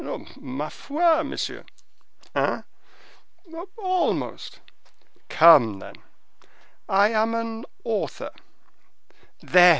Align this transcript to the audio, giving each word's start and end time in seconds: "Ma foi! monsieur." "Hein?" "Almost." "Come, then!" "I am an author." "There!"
"Ma 0.39 0.67
foi! 0.69 1.21
monsieur." 1.23 1.63
"Hein?" 2.33 2.63
"Almost." 3.77 4.59
"Come, 5.29 5.77
then!" 5.77 5.93
"I 6.89 7.09
am 7.09 7.35
an 7.35 7.65
author." 7.85 8.31
"There!" 9.41 9.69